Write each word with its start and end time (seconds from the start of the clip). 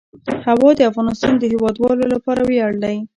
هوا 0.47 0.69
د 0.77 0.81
افغانستان 0.91 1.33
د 1.37 1.43
هیوادوالو 1.53 2.05
لپاره 2.13 2.41
ویاړ 2.49 2.73
دی. 2.83 2.97